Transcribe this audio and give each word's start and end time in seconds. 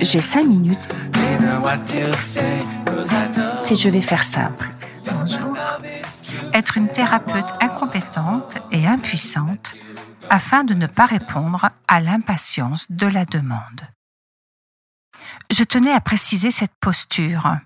J'ai 0.00 0.20
cinq 0.20 0.46
minutes 0.46 0.78
et 3.70 3.74
je 3.74 3.88
vais 3.88 4.00
faire 4.00 4.22
simple. 4.22 4.68
Être 6.52 6.78
une 6.78 6.88
thérapeute 6.88 7.52
incompétente 7.60 8.58
et 8.70 8.86
impuissante 8.86 9.74
afin 10.30 10.64
de 10.64 10.74
ne 10.74 10.86
pas 10.86 11.06
répondre 11.06 11.70
à 11.88 12.00
l'impatience 12.00 12.86
de 12.90 13.06
la 13.06 13.24
demande. 13.24 13.82
Je 15.50 15.64
tenais 15.64 15.92
à 15.92 16.00
préciser 16.00 16.50
cette 16.50 16.74
posture. 16.80 17.56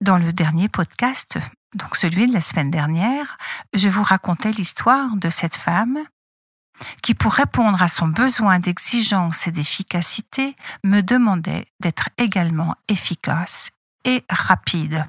Dans 0.00 0.18
le 0.18 0.32
dernier 0.32 0.68
podcast, 0.68 1.38
donc 1.74 1.96
celui 1.96 2.26
de 2.26 2.32
la 2.32 2.40
semaine 2.40 2.70
dernière, 2.70 3.36
je 3.74 3.88
vous 3.88 4.02
racontais 4.02 4.52
l'histoire 4.52 5.16
de 5.16 5.30
cette 5.30 5.56
femme 5.56 5.98
qui, 7.02 7.14
pour 7.14 7.32
répondre 7.32 7.82
à 7.82 7.88
son 7.88 8.08
besoin 8.08 8.58
d'exigence 8.58 9.46
et 9.46 9.52
d'efficacité, 9.52 10.56
me 10.84 11.02
demandait 11.02 11.66
d'être 11.80 12.08
également 12.16 12.74
efficace 12.88 13.70
et 14.04 14.24
rapide. 14.30 15.06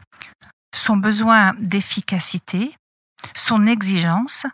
Son 0.75 0.97
besoin 0.97 1.53
d'efficacité, 1.59 2.75
son 3.35 3.65
exigence, 3.67 4.45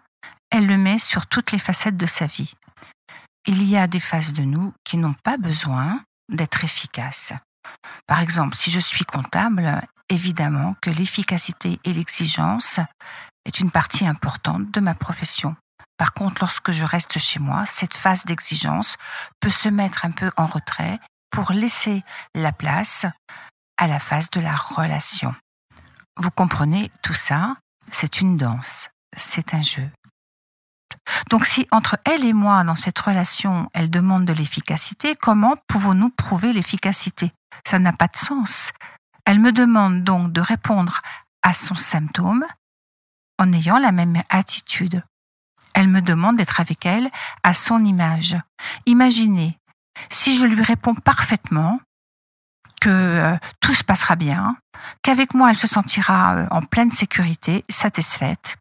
elle 0.50 0.68
le 0.68 0.78
met 0.78 1.00
sur 1.00 1.28
toutes 1.28 1.52
les 1.52 1.60
facettes 1.60 1.98
de 1.98 2.06
sa 2.06 2.26
vie. 2.26 2.54
Il 3.46 3.64
y 3.64 3.78
a 3.78 3.88
des 3.88 4.00
phases 4.00 4.34
de 4.34 4.44
nous 4.44 4.74
qui 4.84 4.98
n'ont 4.98 5.16
pas 5.24 5.38
besoin 5.38 6.02
d'être 6.30 6.64
efficaces. 6.64 7.34
Par 8.06 8.20
exemple, 8.20 8.56
si 8.56 8.72
je 8.72 8.80
suis 8.80 9.06
comptable, 9.06 9.82
évidemment 10.10 10.76
que 10.82 10.90
l'efficacité 10.90 11.80
et 11.84 11.94
l'exigence 11.94 12.80
est 13.46 13.60
une 13.60 13.72
partie 13.72 14.06
importante 14.06 14.72
de 14.72 14.80
ma 14.80 14.94
profession. 14.94 15.56
Par 15.98 16.14
contre, 16.14 16.42
lorsque 16.42 16.72
je 16.72 16.84
reste 16.84 17.18
chez 17.18 17.40
moi, 17.40 17.66
cette 17.66 17.96
phase 17.96 18.26
d'exigence 18.26 18.96
peut 19.40 19.50
se 19.50 19.70
mettre 19.70 20.06
un 20.06 20.12
peu 20.12 20.32
en 20.38 20.46
retrait 20.46 21.00
pour 21.32 21.52
laisser 21.52 22.04
la 22.36 22.52
place 22.52 23.06
à 23.78 23.88
la 23.88 24.00
phase 24.00 24.30
de 24.30 24.40
la 24.40 24.56
relation. 24.56 25.34
Vous 26.18 26.32
comprenez, 26.32 26.90
tout 27.02 27.14
ça, 27.14 27.56
c'est 27.92 28.22
une 28.22 28.38
danse, 28.38 28.90
c'est 29.16 29.54
un 29.54 29.62
jeu. 29.62 29.90
Donc 31.30 31.46
si 31.46 31.68
entre 31.72 31.98
elle 32.06 32.26
et 32.26 32.34
moi, 32.34 32.64
dans 32.64 32.76
cette 32.76 33.00
relation, 33.00 33.70
elle 33.74 33.90
demande 33.90 34.26
de 34.26 34.34
l'efficacité, 34.34 35.16
comment 35.16 35.56
pouvons-nous 35.68 36.10
prouver 36.10 36.54
l'efficacité? 36.54 37.32
Ça 37.68 37.80
n'a 37.80 37.94
pas 37.94 38.08
de 38.08 38.18
sens. 38.18 38.72
Elle 39.28 39.40
me 39.40 39.52
demande 39.52 40.04
donc 40.04 40.32
de 40.32 40.40
répondre 40.40 41.02
à 41.42 41.54
son 41.54 41.76
symptôme 41.76 42.46
en 43.38 43.52
ayant 43.52 43.78
la 43.78 43.92
même 43.92 44.22
attitude. 44.30 45.04
Elle 45.74 45.90
me 45.90 46.02
demande 46.02 46.38
d'être 46.38 46.62
avec 46.62 46.86
elle 46.86 47.10
à 47.44 47.54
son 47.54 47.84
image. 47.84 48.38
Imaginez, 48.86 49.60
si 50.10 50.34
je 50.34 50.46
lui 50.46 50.64
réponds 50.64 50.96
parfaitement, 50.96 51.82
que 52.80 52.90
euh, 52.90 53.36
tout 53.60 53.74
se 53.74 53.84
passera 53.84 54.16
bien, 54.16 54.56
qu'avec 55.02 55.34
moi 55.34 55.50
elle 55.50 55.58
se 55.58 55.68
sentira 55.68 56.36
euh, 56.36 56.48
en 56.50 56.62
pleine 56.62 56.92
sécurité, 56.92 57.66
satisfaite, 57.68 58.56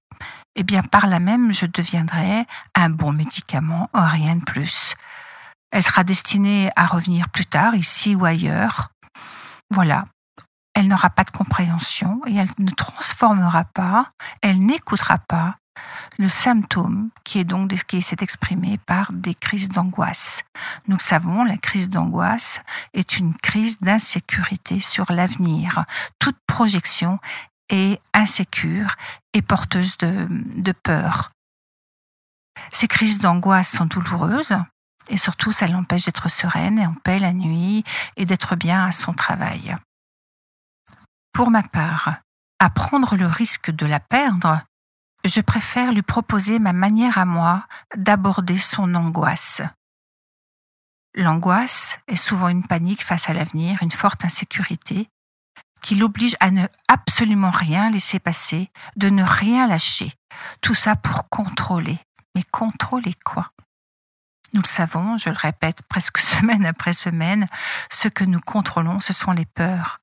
eh 0.56 0.64
bien 0.64 0.82
par 0.82 1.06
là 1.06 1.20
même 1.20 1.52
je 1.52 1.66
deviendrai 1.66 2.44
un 2.74 2.90
bon 2.90 3.12
médicament, 3.12 3.88
rien 3.94 4.34
de 4.34 4.44
plus. 4.44 4.96
Elle 5.70 5.84
sera 5.84 6.02
destinée 6.02 6.72
à 6.74 6.86
revenir 6.86 7.28
plus 7.28 7.46
tard, 7.46 7.76
ici 7.76 8.16
ou 8.16 8.24
ailleurs. 8.24 8.88
Voilà. 9.70 10.06
Elle 10.76 10.88
n'aura 10.88 11.08
pas 11.08 11.24
de 11.24 11.30
compréhension 11.30 12.20
et 12.26 12.36
elle 12.36 12.50
ne 12.58 12.70
transformera 12.70 13.64
pas, 13.64 14.12
elle 14.42 14.64
n'écoutera 14.64 15.16
pas 15.16 15.56
le 16.18 16.28
symptôme 16.28 17.08
qui 17.24 17.38
est 17.38 17.44
donc 17.44 17.72
ce 17.72 17.82
qui 17.82 18.02
s'est 18.02 18.16
exprimé 18.20 18.78
par 18.86 19.10
des 19.12 19.34
crises 19.34 19.70
d'angoisse. 19.70 20.42
Nous 20.86 20.98
savons, 20.98 21.44
la 21.44 21.56
crise 21.56 21.88
d'angoisse 21.88 22.60
est 22.92 23.16
une 23.18 23.34
crise 23.34 23.80
d'insécurité 23.80 24.78
sur 24.78 25.10
l'avenir. 25.10 25.86
Toute 26.18 26.36
projection 26.46 27.18
est 27.70 27.98
insécure 28.12 28.96
et 29.32 29.40
porteuse 29.40 29.96
de, 29.96 30.28
de 30.30 30.72
peur. 30.72 31.32
Ces 32.70 32.86
crises 32.86 33.18
d'angoisse 33.18 33.70
sont 33.70 33.86
douloureuses 33.86 34.58
et 35.08 35.16
surtout 35.16 35.52
ça 35.52 35.66
l'empêche 35.68 36.04
d'être 36.04 36.28
sereine 36.28 36.78
et 36.78 36.86
en 36.86 36.94
paix 36.94 37.18
la 37.18 37.32
nuit 37.32 37.82
et 38.16 38.26
d'être 38.26 38.56
bien 38.56 38.84
à 38.84 38.92
son 38.92 39.14
travail. 39.14 39.74
Pour 41.36 41.50
ma 41.50 41.62
part, 41.62 42.14
à 42.60 42.70
prendre 42.70 43.14
le 43.14 43.26
risque 43.26 43.70
de 43.70 43.84
la 43.84 44.00
perdre, 44.00 44.62
je 45.26 45.42
préfère 45.42 45.92
lui 45.92 46.00
proposer 46.00 46.58
ma 46.58 46.72
manière 46.72 47.18
à 47.18 47.26
moi 47.26 47.66
d'aborder 47.94 48.56
son 48.56 48.94
angoisse. 48.94 49.60
L'angoisse 51.14 51.98
est 52.08 52.16
souvent 52.16 52.48
une 52.48 52.66
panique 52.66 53.04
face 53.04 53.28
à 53.28 53.34
l'avenir, 53.34 53.82
une 53.82 53.90
forte 53.90 54.24
insécurité, 54.24 55.10
qui 55.82 55.96
l'oblige 55.96 56.36
à 56.40 56.50
ne 56.50 56.66
absolument 56.88 57.50
rien 57.50 57.90
laisser 57.90 58.18
passer, 58.18 58.70
de 58.96 59.10
ne 59.10 59.22
rien 59.22 59.66
lâcher. 59.66 60.14
Tout 60.62 60.72
ça 60.72 60.96
pour 60.96 61.28
contrôler. 61.28 61.98
Mais 62.34 62.44
contrôler 62.44 63.12
quoi? 63.26 63.50
Nous 64.56 64.62
le 64.62 64.66
savons, 64.66 65.18
je 65.18 65.28
le 65.28 65.36
répète 65.36 65.82
presque 65.82 66.16
semaine 66.32 66.64
après 66.64 66.94
semaine, 66.94 67.46
ce 67.92 68.08
que 68.08 68.24
nous 68.24 68.40
contrôlons, 68.40 69.00
ce 69.00 69.12
sont 69.12 69.32
les 69.32 69.44
peurs. 69.44 69.98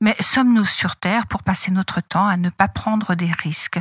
Mais 0.00 0.14
sommes-nous 0.20 0.64
sur 0.64 0.94
Terre 0.94 1.26
pour 1.26 1.42
passer 1.42 1.72
notre 1.72 2.00
temps 2.00 2.28
à 2.28 2.36
ne 2.36 2.50
pas 2.50 2.68
prendre 2.68 3.16
des 3.16 3.32
risques? 3.32 3.80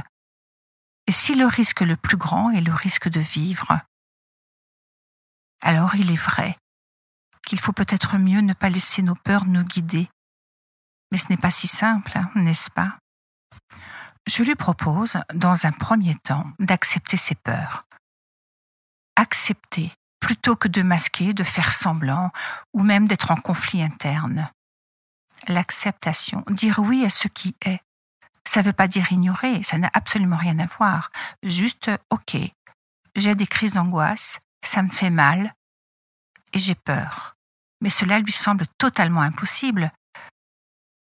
Et 1.06 1.12
si 1.12 1.36
le 1.36 1.46
risque 1.46 1.82
le 1.82 1.96
plus 1.96 2.18
grand 2.18 2.50
est 2.50 2.62
le 2.62 2.74
risque 2.74 3.08
de 3.08 3.20
vivre? 3.20 3.80
Alors 5.64 5.96
il 5.96 6.12
est 6.12 6.16
vrai 6.16 6.58
qu'il 7.46 7.60
faut 7.60 7.74
peut-être 7.74 8.18
mieux 8.18 8.42
ne 8.42 8.54
pas 8.54 8.70
laisser 8.70 9.04
nos 9.04 9.16
peurs 9.16 9.46
nous 9.46 9.64
guider 9.64 10.10
mais 11.12 11.20
ce 11.20 11.28
n'est 11.30 11.38
pas 11.38 11.52
si 11.52 11.68
simple, 11.68 12.20
n'est-ce 12.36 12.70
pas? 12.72 12.98
Je 14.28 14.44
lui 14.44 14.56
propose, 14.56 15.18
dans 15.34 15.66
un 15.66 15.72
premier 15.72 16.16
temps, 16.16 16.52
d'accepter 16.60 17.16
ses 17.16 17.36
peurs. 17.36 17.86
Accepter, 19.16 19.94
plutôt 20.26 20.56
que 20.56 20.68
de 20.68 20.82
masquer, 20.82 21.36
de 21.36 21.44
faire 21.44 21.72
semblant, 21.72 22.32
ou 22.74 22.82
même 22.82 23.06
d'être 23.08 23.30
en 23.30 23.36
conflit 23.36 23.84
interne. 23.84 24.50
L'acceptation, 25.48 26.44
dire 26.50 26.80
oui 26.80 27.06
à 27.06 27.12
ce 27.12 27.28
qui 27.28 27.56
est. 27.64 27.80
Ça 28.44 28.62
ne 28.62 28.66
veut 28.66 28.74
pas 28.74 28.88
dire 28.88 29.12
ignorer, 29.12 29.62
ça 29.62 29.78
n'a 29.78 29.92
absolument 29.94 30.36
rien 30.36 30.58
à 30.58 30.66
voir. 30.66 31.12
Juste, 31.44 31.92
ok, 32.10 32.38
j'ai 33.16 33.36
des 33.36 33.46
crises 33.46 33.74
d'angoisse, 33.74 34.40
ça 34.64 34.82
me 34.82 34.90
fait 34.90 35.12
mal, 35.12 35.54
et 36.54 36.58
j'ai 36.58 36.74
peur. 36.74 37.36
Mais 37.82 37.92
cela 37.92 38.18
lui 38.18 38.32
semble 38.32 38.66
totalement 38.80 39.22
impossible, 39.22 39.92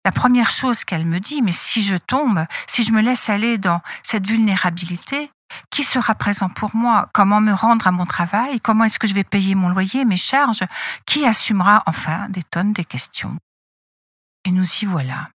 la 0.05 0.11
première 0.11 0.49
chose 0.49 0.85
qu'elle 0.85 1.05
me 1.05 1.19
dit, 1.19 1.43
mais 1.43 1.51
si 1.51 1.83
je 1.83 1.97
tombe, 1.97 2.47
si 2.65 2.83
je 2.83 2.91
me 2.91 3.01
laisse 3.01 3.29
aller 3.29 3.59
dans 3.59 3.79
cette 4.01 4.25
vulnérabilité, 4.25 5.29
qui 5.69 5.83
sera 5.83 6.15
présent 6.15 6.49
pour 6.49 6.75
moi 6.75 7.09
Comment 7.13 7.41
me 7.41 7.53
rendre 7.53 7.87
à 7.87 7.91
mon 7.91 8.05
travail 8.05 8.59
Comment 8.59 8.85
est-ce 8.85 8.99
que 8.99 9.07
je 9.07 9.13
vais 9.13 9.23
payer 9.23 9.55
mon 9.55 9.69
loyer, 9.69 10.05
mes 10.05 10.17
charges 10.17 10.63
Qui 11.05 11.25
assumera 11.25 11.83
enfin 11.85 12.29
des 12.29 12.43
tonnes 12.43 12.73
de 12.73 12.83
questions 12.83 13.37
Et 14.45 14.51
nous 14.51 14.65
y 14.81 14.85
voilà. 14.85 15.29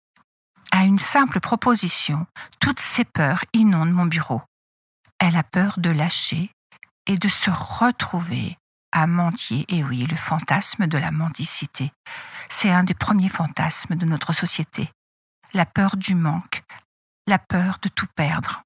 À 0.72 0.84
une 0.84 1.00
simple 1.00 1.40
proposition, 1.40 2.28
toutes 2.60 2.80
ces 2.80 3.06
peurs 3.06 3.46
inondent 3.54 3.94
mon 3.94 4.06
bureau. 4.06 4.42
Elle 5.20 5.38
a 5.38 5.44
peur 5.44 5.76
de 5.78 5.90
lâcher 5.90 6.52
et 7.08 7.18
de 7.18 7.30
se 7.30 7.50
retrouver 7.50 8.58
à 8.92 9.08
mentir. 9.08 9.64
Et 9.70 9.84
oui, 9.84 10.06
le 10.06 10.16
fantasme 10.16 10.88
de 10.88 10.98
la 10.98 11.12
mendicité. 11.12 11.92
C'est 12.50 12.72
un 12.72 12.84
des 12.84 12.94
premiers 12.94 13.30
fantasmes 13.30 13.96
de 13.96 14.06
notre 14.06 14.34
société. 14.34 14.90
La 15.54 15.66
peur 15.66 15.98
du 15.98 16.16
manque, 16.16 16.64
la 17.28 17.40
peur 17.40 17.78
de 17.82 17.90
tout 17.90 18.08
perdre. 18.16 18.65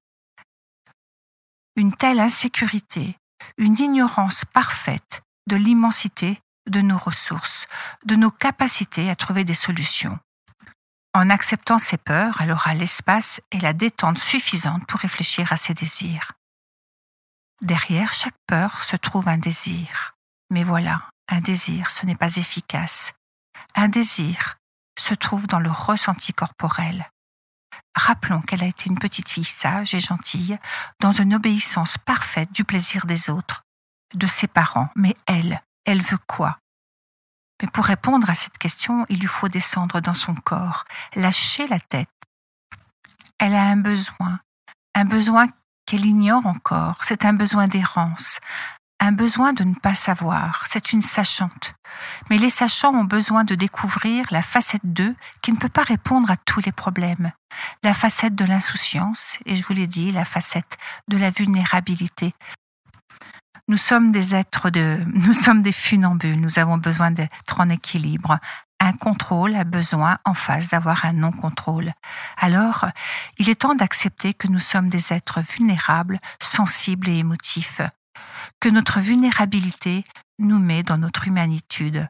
Une 1.76 1.94
telle 1.94 2.20
insécurité, 2.20 3.16
une 3.58 3.78
ignorance 3.78 4.44
parfaite 4.44 5.22
de 5.46 5.56
l'immensité 5.56 6.40
de 6.68 6.80
nos 6.80 6.98
ressources, 6.98 7.66
de 8.04 8.16
nos 8.16 8.30
capacités 8.30 9.10
à 9.10 9.16
trouver 9.16 9.44
des 9.44 9.54
solutions. 9.54 10.18
En 11.12 11.28
acceptant 11.30 11.78
ses 11.78 11.96
peurs, 11.96 12.40
elle 12.40 12.52
aura 12.52 12.74
l'espace 12.74 13.40
et 13.50 13.58
la 13.58 13.72
détente 13.72 14.18
suffisante 14.18 14.86
pour 14.86 15.00
réfléchir 15.00 15.52
à 15.52 15.56
ses 15.56 15.74
désirs. 15.74 16.32
Derrière 17.60 18.12
chaque 18.12 18.38
peur 18.46 18.82
se 18.82 18.96
trouve 18.96 19.28
un 19.28 19.38
désir. 19.38 20.14
Mais 20.50 20.64
voilà, 20.64 21.10
un 21.28 21.40
désir, 21.40 21.90
ce 21.90 22.06
n'est 22.06 22.16
pas 22.16 22.36
efficace. 22.36 23.12
Un 23.74 23.88
désir 23.88 24.58
se 24.98 25.14
trouve 25.14 25.46
dans 25.46 25.60
le 25.60 25.70
ressenti 25.70 26.32
corporel. 26.32 27.10
Rappelons 27.94 28.40
qu'elle 28.40 28.62
a 28.62 28.66
été 28.66 28.88
une 28.88 28.98
petite 28.98 29.28
fille 29.28 29.44
sage 29.44 29.94
et 29.94 30.00
gentille, 30.00 30.58
dans 31.00 31.12
une 31.12 31.34
obéissance 31.34 31.98
parfaite 31.98 32.52
du 32.52 32.64
plaisir 32.64 33.06
des 33.06 33.30
autres, 33.30 33.62
de 34.14 34.26
ses 34.26 34.46
parents. 34.46 34.88
Mais 34.96 35.16
elle, 35.26 35.60
elle 35.84 36.02
veut 36.02 36.18
quoi? 36.26 36.58
Mais 37.60 37.68
pour 37.68 37.84
répondre 37.84 38.30
à 38.30 38.34
cette 38.34 38.58
question, 38.58 39.04
il 39.08 39.20
lui 39.20 39.26
faut 39.26 39.48
descendre 39.48 40.00
dans 40.00 40.14
son 40.14 40.34
corps, 40.34 40.84
lâcher 41.14 41.66
la 41.68 41.78
tête. 41.78 42.08
Elle 43.38 43.54
a 43.54 43.62
un 43.62 43.76
besoin, 43.76 44.40
un 44.94 45.04
besoin 45.04 45.46
qu'elle 45.86 46.06
ignore 46.06 46.46
encore. 46.46 47.04
C'est 47.04 47.24
un 47.24 47.32
besoin 47.32 47.68
d'errance, 47.68 48.38
un 49.00 49.12
besoin 49.12 49.52
de 49.54 49.64
ne 49.64 49.74
pas 49.74 49.94
savoir. 49.94 50.64
C'est 50.66 50.92
une 50.92 51.00
sachante. 51.00 51.74
Mais 52.28 52.36
les 52.36 52.50
sachants 52.50 52.94
ont 52.94 53.04
besoin 53.04 53.44
de 53.44 53.54
découvrir 53.54 54.26
la 54.30 54.42
facette 54.42 54.84
d'eux 54.84 55.16
qui 55.42 55.52
ne 55.52 55.56
peut 55.56 55.70
pas 55.70 55.82
répondre 55.82 56.30
à 56.30 56.36
tous 56.36 56.60
les 56.60 56.72
problèmes. 56.72 57.32
La 57.82 57.94
facette 57.94 58.34
de 58.34 58.44
l'insouciance, 58.44 59.38
et 59.46 59.56
je 59.56 59.64
vous 59.64 59.72
l'ai 59.72 59.86
dit, 59.86 60.12
la 60.12 60.26
facette 60.26 60.76
de 61.08 61.16
la 61.16 61.30
vulnérabilité. 61.30 62.34
Nous 63.68 63.78
sommes 63.78 64.12
des 64.12 64.34
êtres 64.34 64.68
de, 64.68 64.98
nous 65.14 65.32
sommes 65.32 65.62
des 65.62 65.72
funambules, 65.72 66.40
nous 66.40 66.58
avons 66.58 66.76
besoin 66.76 67.10
d'être 67.10 67.60
en 67.60 67.70
équilibre, 67.70 68.38
un 68.80 68.92
contrôle 68.92 69.56
a 69.56 69.64
besoin 69.64 70.18
en 70.24 70.34
face 70.34 70.68
d'avoir 70.68 71.04
un 71.04 71.12
non-contrôle. 71.12 71.92
Alors, 72.38 72.86
il 73.38 73.48
est 73.48 73.60
temps 73.60 73.74
d'accepter 73.74 74.32
que 74.32 74.48
nous 74.48 74.58
sommes 74.58 74.88
des 74.88 75.12
êtres 75.12 75.40
vulnérables, 75.40 76.18
sensibles 76.40 77.10
et 77.10 77.18
émotifs, 77.18 77.82
que 78.60 78.68
notre 78.68 79.00
vulnérabilité 79.00 80.04
nous 80.38 80.58
met 80.58 80.82
dans 80.82 80.98
notre 80.98 81.28
humanitude. 81.28 82.08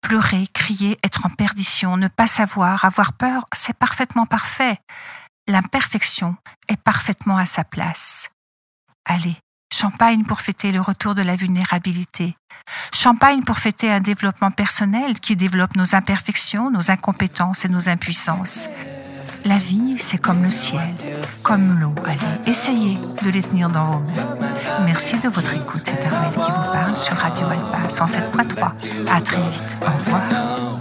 Pleurer, 0.00 0.46
crier, 0.54 0.98
être 1.04 1.26
en 1.26 1.30
perdition, 1.30 1.96
ne 1.96 2.08
pas 2.08 2.26
savoir, 2.26 2.84
avoir 2.84 3.12
peur, 3.12 3.46
c'est 3.52 3.76
parfaitement 3.76 4.26
parfait. 4.26 4.78
L'imperfection 5.46 6.36
est 6.68 6.80
parfaitement 6.80 7.36
à 7.36 7.46
sa 7.46 7.64
place. 7.64 8.30
Allez, 9.04 9.36
Champagne 9.72 10.24
pour 10.24 10.40
fêter 10.40 10.72
le 10.72 10.80
retour 10.80 11.14
de 11.14 11.22
la 11.22 11.36
vulnérabilité. 11.36 12.36
Champagne 12.92 13.42
pour 13.42 13.58
fêter 13.58 13.90
un 13.90 14.00
développement 14.00 14.50
personnel 14.50 15.20
qui 15.20 15.36
développe 15.36 15.76
nos 15.76 15.94
imperfections, 15.94 16.70
nos 16.70 16.90
incompétences 16.90 17.64
et 17.64 17.68
nos 17.68 17.88
impuissances. 17.88 18.68
La 19.44 19.56
vie, 19.56 19.96
c'est 19.98 20.18
comme 20.18 20.42
le 20.42 20.50
ciel, 20.50 20.94
comme 21.42 21.78
l'eau. 21.80 21.94
Allez, 22.04 22.18
essayez 22.50 22.98
de 23.24 23.30
les 23.30 23.42
tenir 23.42 23.68
dans 23.70 23.84
vos 23.84 23.98
mains. 23.98 24.36
Merci 24.84 25.16
de 25.18 25.28
votre 25.28 25.54
écoute. 25.54 25.82
C'est 25.84 26.06
Armel 26.06 26.30
qui 26.32 26.50
vous 26.50 26.72
parle 26.72 26.96
sur 26.96 27.14
Radio 27.14 27.46
Alpa 27.46 27.88
107.3. 27.88 29.10
À 29.10 29.20
très 29.20 29.40
vite. 29.40 29.76
Au 29.82 29.98
revoir. 29.98 30.79